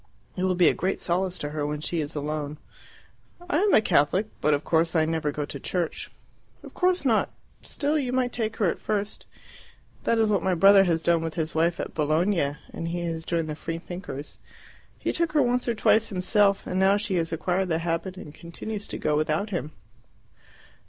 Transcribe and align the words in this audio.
It 0.35 0.41
will 0.45 0.55
be 0.55 0.67
a 0.67 0.73
great 0.73 0.99
solace 0.99 1.37
to 1.37 1.49
her 1.51 1.63
when 1.63 1.79
she 1.79 2.01
is 2.01 2.15
alone." 2.15 2.57
"I 3.47 3.59
am 3.59 3.71
a 3.75 3.81
Catholic, 3.81 4.25
but 4.41 4.51
of 4.55 4.63
course 4.63 4.95
I 4.95 5.05
never 5.05 5.31
go 5.31 5.45
to 5.45 5.59
church." 5.59 6.09
"Of 6.63 6.73
course 6.73 7.05
not. 7.05 7.29
Still, 7.61 7.99
you 7.99 8.11
might 8.11 8.33
take 8.33 8.57
her 8.57 8.65
at 8.65 8.79
first. 8.79 9.27
That 10.05 10.17
is 10.17 10.27
what 10.27 10.41
my 10.41 10.55
brother 10.55 10.85
has 10.85 11.03
done 11.03 11.21
with 11.21 11.35
his 11.35 11.53
wife 11.53 11.79
at 11.79 11.93
Bologna 11.93 12.57
and 12.73 12.87
he 12.87 13.01
has 13.01 13.23
joined 13.23 13.47
the 13.47 13.55
Free 13.55 13.77
Thinkers. 13.77 14.39
He 14.97 15.13
took 15.13 15.33
her 15.33 15.41
once 15.43 15.67
or 15.67 15.75
twice 15.75 16.07
himself, 16.09 16.65
and 16.65 16.79
now 16.79 16.97
she 16.97 17.17
has 17.17 17.31
acquired 17.31 17.67
the 17.67 17.77
habit 17.77 18.17
and 18.17 18.33
continues 18.33 18.87
to 18.87 18.97
go 18.97 19.15
without 19.15 19.51
him." 19.51 19.71